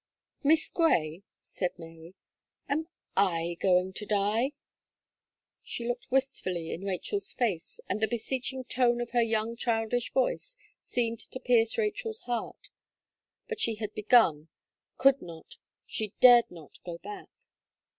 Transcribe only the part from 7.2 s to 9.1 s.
face, and the beseeching tone